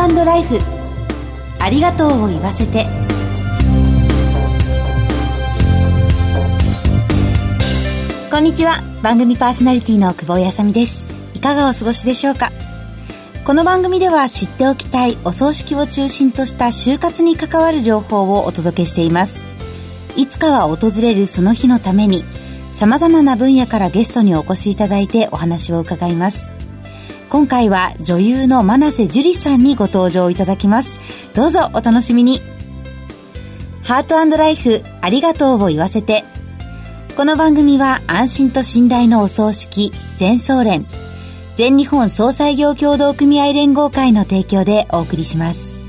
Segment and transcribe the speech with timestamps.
[0.00, 0.58] ートライフ。
[1.60, 2.86] ありがとうを言わせて。
[8.30, 8.82] こんにちは。
[9.02, 11.08] 番組パーソナリティの久保井あさみです。
[11.34, 12.50] いかがお過ごしでしょうか？
[13.44, 19.42] この番組では知っておきたいお葬式を中心とした就活に関わる情報をお届けしています。
[20.16, 22.24] いつかは訪れるその日のために
[22.72, 26.50] 様々な分野からゲストにお越しいただいてお話を伺います。
[27.34, 31.00] 今回は女優の真瀬樹里さんにご登場いただきます。
[31.34, 32.40] どうぞお楽しみに。
[33.82, 36.22] ハートライフありがとうを言わせて。
[37.16, 40.86] この番組は安心と信頼のお葬式、全総連、
[41.56, 45.83] 全日本総裁業協同組合連合会の提供でお送りします。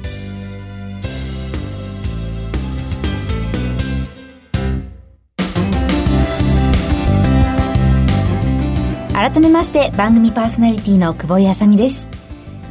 [9.15, 12.09] 改めまして番組パーソナリティの久保井あさみです。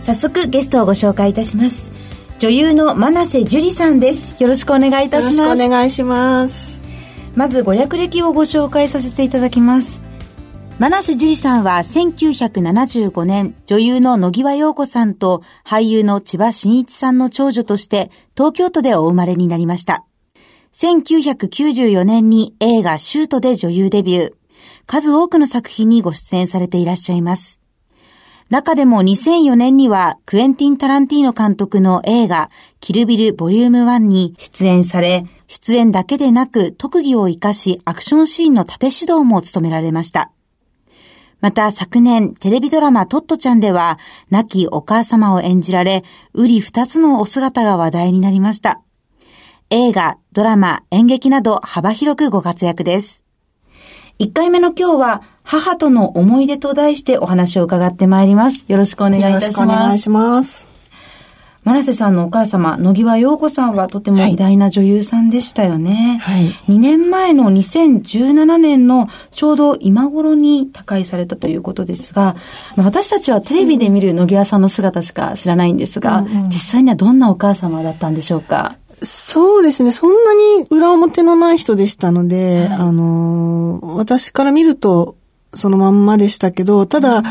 [0.03, 1.91] 早速ゲストをご紹介いたします。
[2.39, 4.43] 女優の真瀬樹里さんです。
[4.43, 5.39] よろしくお願いいたします。
[5.39, 6.83] よろしくお願いします。
[7.35, 10.03] まずご略歴をご紹介させていただきます。
[10.79, 20.05] 真瀬樹里さんは1975年女優の野際陽子さんと俳優の千葉真一さんの長女として東京都でお生まれになりました。
[20.75, 24.44] 1994年に映画シュートで女優デビュー。
[24.87, 27.61] 数多くの作品にご出演されていらっしゃいます。
[28.51, 40.31] 中でも2004年にはクエンティン・タランティーノ監督の映画キルビルボリューム1に出演され、出演だけでなく特技を活かしアクションシーンの縦指導も務められました。
[41.41, 43.99] また昨年テレビドラマトットちゃんでは
[44.31, 48.81] 亡きお母様を演じられ、うり二つのお姿が話題になりました。
[49.71, 53.24] 映画、ドラマ、演劇など幅広くご活躍です。
[54.21, 58.65] 1回目の今日は、母との思い出と題してお話を伺ってまいります。
[58.69, 59.45] よろしくお願いいたします。
[59.47, 60.75] よろしくお願いします。
[61.65, 66.21] 真瀬さんのお母様、野際陽子さんはとても偉大な女優さんでしたよね。
[66.23, 66.49] はい。
[66.73, 72.37] 2年前の2017年のちょうど今頃に他界されたということですが、
[72.77, 78.77] 私たちはテレビで見る野際さんの姿しか知らないんですが、うんうん、実際にはどんなお母様だったんでしょうか？
[79.03, 79.93] そうですね。
[79.93, 85.17] そんなに裏表のない人でしたので、はい、あの、私から見ると
[85.55, 87.25] そのまんまでしたけど、ただ、うん、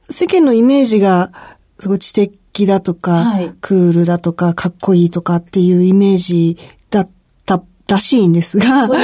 [0.00, 1.32] 世間のイメージが
[1.78, 6.56] すごい知的だとか、はい、クールだとか、かっこいいとかっていうイメージ
[6.90, 7.10] だっ
[7.44, 8.96] たらしいんですが、ね、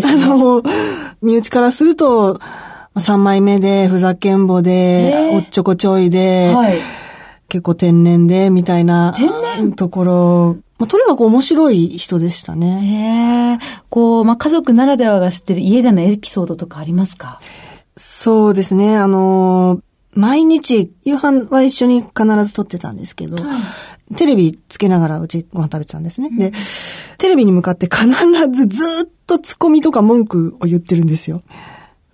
[0.04, 0.62] あの、
[1.22, 2.40] 身内からすると、
[2.96, 6.78] 3枚目で、ふざけんぼで、おっちょこちょいで、はい、
[7.48, 9.14] 結構天然で、みたいな
[9.76, 13.58] ところまあ、とにかく面白い人でしたね。
[13.60, 13.82] へえ。
[13.90, 17.38] こう、まあ、家族ならではが知ってる家でのエピソードとかありますか？
[17.96, 18.96] そうですね。
[18.96, 19.82] あの、
[20.14, 23.58] 毎日、夕飯は一緒に必ず撮ってたんですけど、は
[24.10, 26.28] い、テレビつけながらうちご飯食べてたんですね。
[26.32, 26.50] うん、で、
[27.18, 28.08] テレビに向かって必
[28.50, 31.42] ずずっとツッコミとか文句を言ってるんですよ。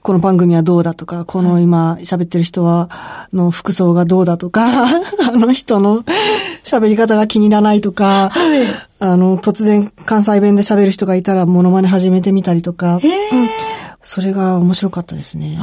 [0.06, 2.88] この番組はどうだとか、この今喋ってる人は、
[3.32, 6.04] の服装がどうだとか、 あの人の
[6.62, 8.68] 喋り方が気に入らないとか、はい、
[9.00, 13.02] あの、突然関西弁で喋る人がいたらモノマネ始めてみたりとか、うん、
[14.00, 15.58] それが面白かったですね。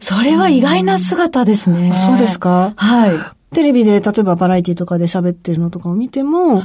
[0.00, 1.90] それは意外な姿ですね。
[1.90, 2.72] うん、そうですか？
[2.76, 3.10] はい。
[3.54, 6.62] テレビで例えばバラエティとかで喋ってるのとかを見ても、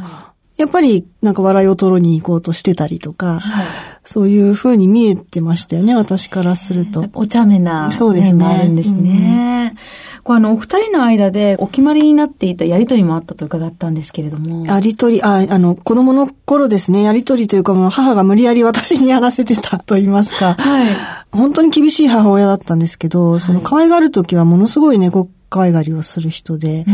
[0.62, 3.66] やっぱりなんか笑いを取りに行こうとしてたりとか、はい
[4.04, 7.06] そういう風に見えてましたよね、私からすると。
[7.14, 8.46] お茶目な、そうですね。
[8.46, 9.76] あるんですね。
[10.18, 14.66] うん、こうあの、お二人の間でお決まりになっていたやりとりもあったと伺ったんですけれども。
[14.66, 20.56] やりとり、あ、あの、子供の頃ですね、やりとりというかもう母が無理やり私にやらせてたと言いますか。
[20.56, 20.88] はい。
[21.32, 26.86] 本当に厳しい母親だったんですけど、その可愛がる時はものすごい猫可愛がりをする人で、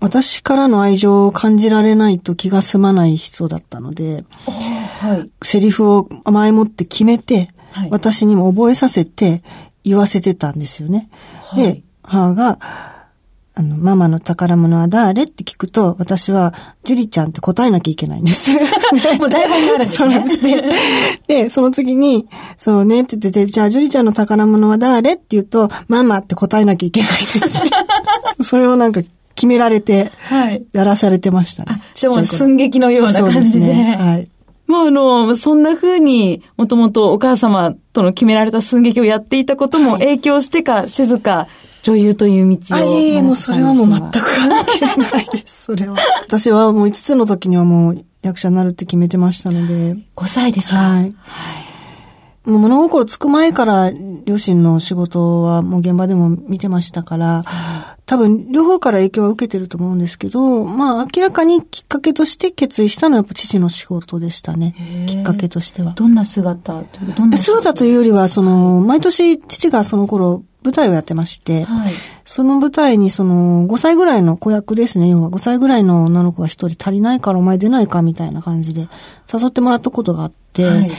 [0.00, 4.24] 私からの愛情を感じられないと気が済まない人だったので、
[5.00, 9.42] はい、セリフを前もって決めて、はい、私にも覚えさせて
[9.84, 11.08] 言わせてたんですよね。
[11.42, 12.58] はい、で、母が、
[13.60, 15.24] あの、ママの宝物は誰？
[15.24, 18.52] って聞くと、私は、ジュリちゃんって答えなきゃいけないんです。
[19.20, 19.96] もう台本があるんですね。
[19.98, 20.62] そうなんですね。
[21.26, 22.26] で、その次に、
[22.56, 25.12] そうねって言って、じゃあ、ジュリちゃんの宝物は誰？
[25.12, 27.64] って言うと、ママって答えなきゃいけないです。
[28.40, 29.02] それをなんか
[29.34, 30.10] 決められて、
[30.72, 31.72] やらされてましたね。
[31.72, 33.60] はい、でも寸劇のような感じで。
[33.60, 34.28] でね、はい。
[34.66, 41.48] まあ、あの、そんな風に、もともとお母様との決められた寸劇をやっていたことも影響してか、せずか、
[41.82, 42.78] 女優という道を。
[42.78, 45.96] あ、いえもうそれはもう全く関係ないです、それは。
[46.26, 49.96] 私はもう5つの時にはもう役者になるって決めてましたので。
[50.16, 51.14] 5歳ですかはい。
[52.44, 53.90] もう物心つく前から
[54.24, 57.44] 両親の仕事はもう現場でも見てましたから、
[58.06, 64.74] 多分両方から影響は受けてると思うんですけど、まあ明らかにきっかけとして決意したのはやっぱ父の仕事でしたね。
[65.06, 65.92] きっかけとしては。
[65.92, 66.82] どんな姿
[67.16, 71.92] どんな姿というよりは、その、毎年父がその頃舞台をやってまして、はい、
[72.24, 78.88] その舞台にその5歳ぐらいの子役ですね、要は5歳ぐらいの女の子が一人足りないからお前出ないかみたいな感じで
[79.32, 80.90] 誘ってもらったことがあって、はい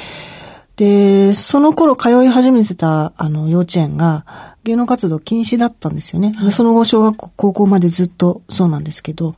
[0.82, 4.26] で、その頃通い始めてた、あの、幼稚園が、
[4.64, 6.34] 芸能活動禁止だったんですよね。
[6.36, 9.36] はい、その後、小学校、高校までずっとそうなんですけど、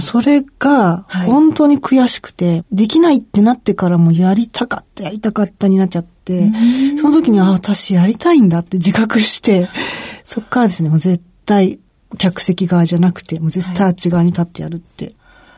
[0.00, 6.50] それが、本当に悔しくて、はい、できないってなってからもやりたかった、やりたかったになっちゃって、
[6.96, 9.68] その時に、あ、私やりたいんだって自覚して、
[10.24, 11.78] そっからですね、もう絶対、
[12.16, 15.12] 客席側じゃなくて、もう絶対あっち側に立ってやるって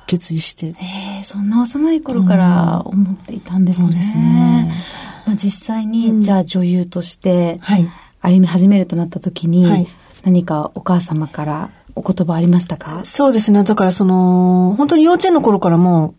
[0.06, 0.66] 決意して。
[0.66, 0.74] え
[1.18, 3.86] えー、そんな幼い頃から思っていたんですね。
[3.86, 4.72] そうですね。
[5.26, 7.58] まあ、実際に、じゃあ女優として
[8.20, 9.88] 歩み始めるとなった時に、はい、
[10.24, 13.04] 何かお母様からお言葉ありましたか？
[13.04, 13.64] そうですね。
[13.64, 16.14] だからその、本当に幼稚園の頃からも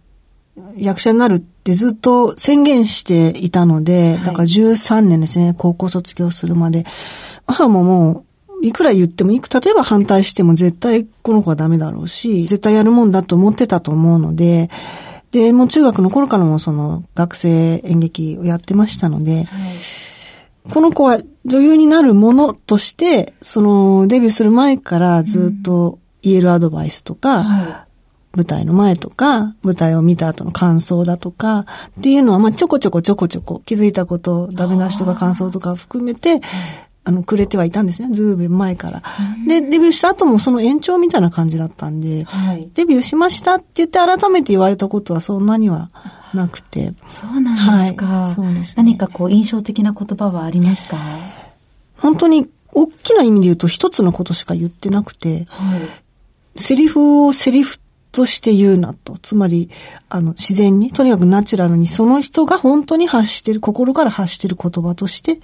[0.78, 6.86] 役者になるってずっと宣言していたので、はい、だから13年ですね、高校卒業するまで。
[7.48, 8.26] 母もも
[8.62, 14.70] う、いくら言っても、いく、例えば反対しても絶対この子はダメだろうし、絶対やるもんだと思ってたと思うので、
[15.34, 27.76] で、もう中学の頃からもその学生演劇をやってましたので、はい、この子は女優になるものとして、そのデビューする前からずっと言えるアドバイスとか、うん
[28.36, 31.68] 舞台の前とか、舞台を見た後の感想だとか、
[32.00, 36.42] っていうのは、まあ、ちょこちょこちょこちょこ気づいたこと、ダメ出しとか感想とか含めて、
[37.06, 38.10] あの、くれてはいたんですね。
[38.12, 39.04] ずいぶん前から。
[39.46, 45.90] で、デビューした後もその延長みたいな感じだったんで、はい、デビューしましたって言って改めて言われたことはそんなには
[46.34, 46.94] なくて。
[47.08, 48.06] そうなんですか。
[48.06, 50.98] はい、そうです、ね、何かこう印象的な言葉はありますか？
[51.98, 55.78] 本当に大きな意味で言うと一つのことしか言ってなくて、は
[56.56, 57.80] い、セリフをセリフ
[58.14, 59.18] として言うなと。
[59.22, 59.72] つまり、
[60.08, 65.40] あの、自然に、とにかくナチュラルに、その人が本当に発してる、心から発してる言葉として、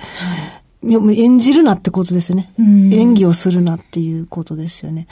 [0.84, 2.54] 演じるなってことですよね。
[2.58, 5.08] 演技をするなっていうことですよね。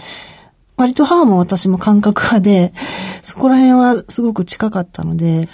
[0.77, 2.73] 割と母も私も感覚派で、
[3.21, 5.49] そこら辺はすごく近かったので、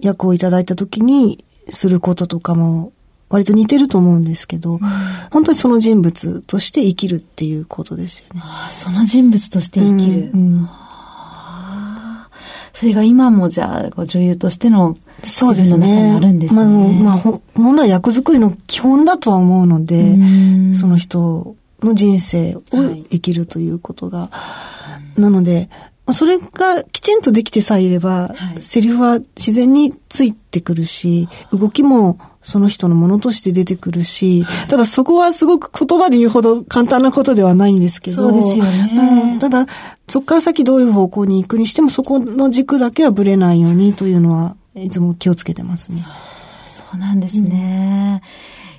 [0.00, 2.92] 役をいただいた時にすることとかも
[3.28, 4.78] 割と似てると思うんですけど、うん、
[5.30, 8.40] 本当にその人物として生きるっていうことですよね。
[8.44, 10.30] ああその人物として生きる。
[10.32, 10.68] うん、
[12.76, 16.12] それが今もじゃあ、女優としてのそうですね。
[16.14, 16.62] あるんですね。
[17.02, 20.14] まあ、まあ、本来役作りの基本だとは思うので、
[20.74, 22.62] その人の人生を
[23.08, 24.28] 生きるということが。
[24.30, 25.70] はい、なので、
[26.10, 38.16] それがきちんとできてさえいれば、はい、セリフは自然についてくるし、動きもその人のものとして出てくるし、ただそこはすごく言葉で言うほど簡単なことではないんですけど。
[38.18, 39.32] そうですよね。
[39.32, 39.66] うん、ただ、
[40.06, 46.04] そこから先どういう方向に行くにしても、そこの軸だけはぶれないようにというのは、いつも気をつけてますね。
[46.68, 48.22] そうなんですね。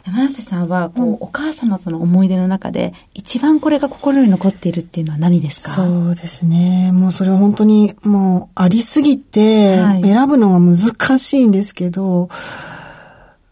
[0.07, 5.89] うん、山瀬さんは、こう、うん、お母様との思い出の中で、一番これが心に残っているっていうのは何ですか？
[5.89, 6.91] そうですね。
[6.93, 12.29] もうそれは本当に、もう、ありすぎて、選ぶのが難しいんですけど、はい、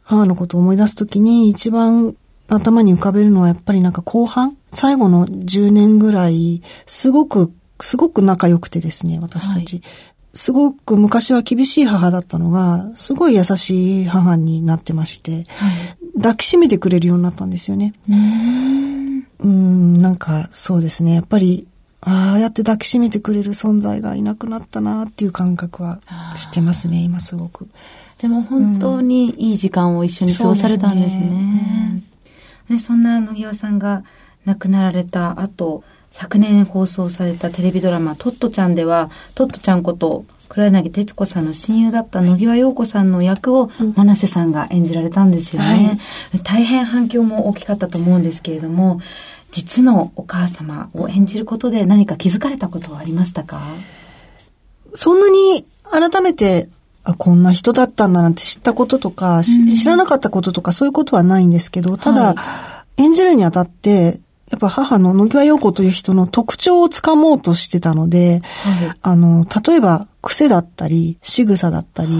[0.05, 2.15] 母のことを思い出すときに、一番
[2.47, 7.51] 頭に浮かべるのはやっぱりなんか後半最後の10年ぐらい、すごく、
[7.81, 9.77] すごく仲良くてですね、私たち。
[9.77, 9.83] はい
[10.37, 15.45] すごく昔は厳しい母だったのが、すごい優しい母になってまして、はい、
[16.17, 17.93] 抱きしめてくれるようになったんですよね。
[19.39, 21.15] うん、なんかそうですね。
[21.15, 21.67] やっぱり、
[22.01, 26.01] ああやって抱きしめてくれる存在がいなくなったなっていう感覚は
[26.35, 27.69] してますね、今すごく。
[28.25, 32.01] でも本当にいい時間を一緒に過ごされたんですね。
[32.67, 32.79] そね。
[32.79, 34.03] そんな野際さんが
[34.45, 45.99] 亡くなられた後、昨年放送されたテレビドラマ、トットちゃんでは、トットちゃんこと、黒柳徹子さんの親友だった野際陽子さんの役を、七瀬さんが演じられたんですよね、
[46.31, 49.01] はい、大変反響も大きかったと思うんですけれども、
[49.51, 53.61] 実のお母様を演じることで何か気づかれたことはありましたか？
[54.95, 56.69] そんなに改めて、
[57.05, 64.19] あ、こんな人だったんだなんて知ったこととか、うん、知らなかったこととかそういうことはないんですけど、ただ、はい、演じるにあたって、
[64.51, 72.11] やっぱ母の野際陽子という人の特徴をつかもうとしてたので、はい、あの、例えば癖だったり、仕草だったり、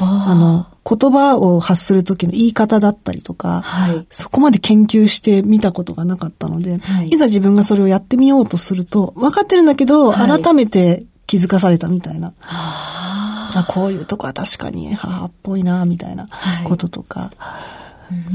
[0.00, 12.32] あの、言葉を発する時の言い方だったりとか、はい、そこまで研究してみたことがなかったので、はい、いざ自分がそれをやってみようとすると、分かってるんだけど、改めて気づかされたみたいな。
[13.54, 16.28] あこういうとこは確かに母っぽいな、みたいな
[16.64, 17.30] こととか。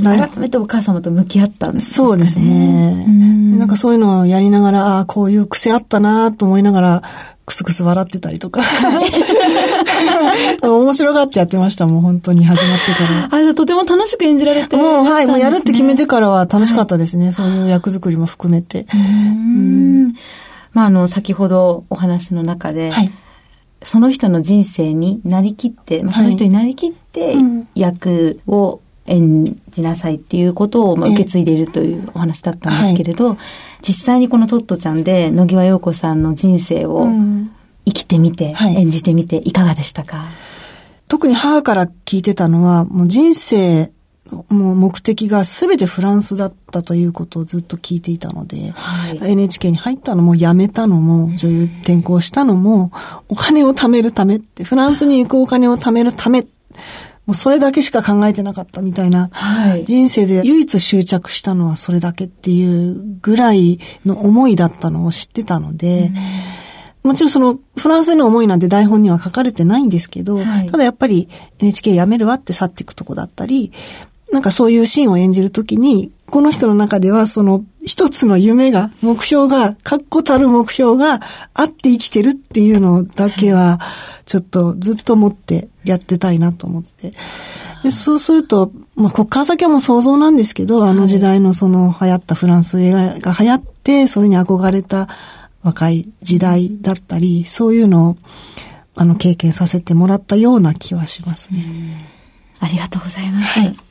[0.03, 2.07] 改めてお母様と向き合ったんですね。
[2.07, 3.05] そうですね。
[3.05, 7.03] んなんかそういうのをやりながら、ああ、こういう癖あったなと思いながら、
[7.45, 8.61] くすくす笑ってたりとか。
[10.61, 13.49] 面白がってやってました、もう本当に始まってから。
[13.49, 17.25] あ、とても楽しく演じられて、ね、もうはい、もうやるって決めてからは楽しかったですね。
[17.25, 18.85] はい、そういう役作りも含めて。
[18.93, 20.13] うん。
[20.73, 23.11] まあ、あの、先ほどお話の中で、はい、
[23.81, 27.35] その人の人生になりきって、まあ、その人になりきって、
[27.75, 33.37] 役を演じなさいっていうことをまあ受け継いでいるというお話だったんですけれど、はい、
[33.81, 37.07] 実際にこのトットちゃんで野際陽子さんの人生を
[37.85, 40.25] 生きてみて、うん、演じてみていかがでしたか？
[41.07, 43.91] 特に母から聞いてたのは、もう人生
[44.49, 52.91] もう目的が全てフランスだったということをずっと聞いていたので、はい、NHK に入ったのも辞めたのも、女優転校したのも、
[53.27, 66.11] お金を貯めるためって、フランスに行くお金を貯めるため、もうそれだけしか考えてなかったみたいな、はい、人生で唯一執着したのはそれだけっていうぐらいの思いだったのを知ってたので、
[67.03, 73.71] もちろんそのフランスへの思いなんて台本には書かれてないんですけど、はい、ただやっぱり NHK 辞めるわって去っていくとこだったり、
[74.31, 81.21] なんかそういうシーンを演じるときに、この人の中ではその一つの夢が、目標が、確固たる目標が
[81.53, 83.79] あって生きてるっていうのだけは、
[84.25, 87.13] ちょっとずっと思ってやってたいなと思って。
[87.83, 95.07] でそうすると、まあ、こっから先はもう想像なんですけど、あの時代のその流行ったフランス映画が流行って、それに憧れた
[95.63, 98.17] 若い時代だったり、そういうのを、
[98.95, 101.63] あの、経験させてもらったような気はしますね。
[102.59, 103.59] ありがとうございます。
[103.61, 103.88] はい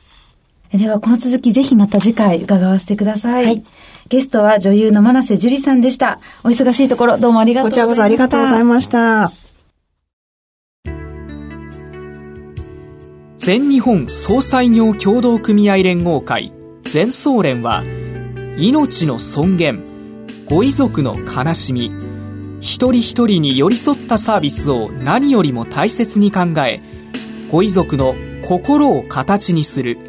[0.73, 3.45] では、この続きぜひまた次回伺わせてください。
[3.45, 3.63] はい。
[4.07, 6.19] ゲストは女優の真瀬樹里さんでした。
[6.43, 8.01] お忙しいところどうもありがとうございました。
[8.01, 9.31] こちらこそありがとうございました。
[13.37, 16.51] 全日本総裁業協同組合連合会
[16.83, 17.83] 全総連は
[18.59, 19.83] 命の尊厳
[20.49, 21.89] ご遺族の悲しみ
[22.59, 26.81] 一人一人に寄り添ったサービスを何よりも大切に考え
[27.49, 28.13] ご遺族の
[28.45, 30.08] 心を形にする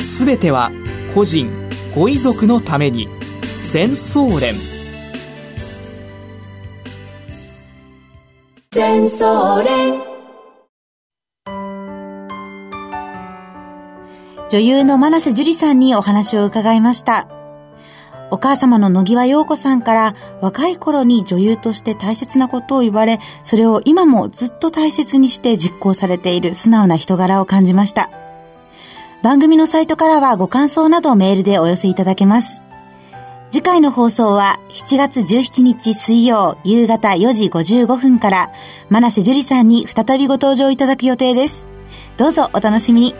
[0.00, 0.70] すべては
[1.14, 1.50] 個人
[1.94, 3.08] ご遺族のために
[3.64, 4.54] 全総連
[8.70, 10.16] 全総連
[14.48, 17.28] 女優の真瀬樹里さんにお話を伺いました。
[18.30, 28.25] お母様の野際陽子さんから若い頃に女優として大切なことを言われ、それを今もずっと大切にして実行されている素直な人柄を感じました。
[29.26, 32.62] 番組のサイトからはご感想などメールでお寄せいただけます。
[33.50, 38.52] 次回の放送は7月17日水曜夕方4時55分から、
[38.88, 41.66] 真瀬樹里さんに再びご登場いただく予定です。
[42.16, 43.16] どうぞお楽しみに。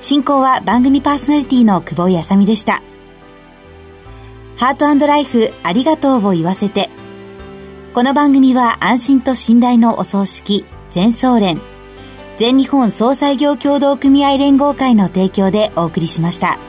[0.00, 2.80] 進行は番組パーソナリティの久保井あさみでした。
[4.56, 6.90] ハートライフありがとうを言わせて。
[7.92, 11.60] この番組は安心と信頼のお葬式、全総連、
[12.38, 16.67] 全日本総裁業協同組合連合会の提供でお送りしました。